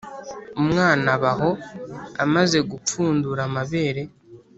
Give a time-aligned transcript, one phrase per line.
[0.61, 1.49] Umwana aba aho,
[2.23, 4.01] amaze gupfundura amabere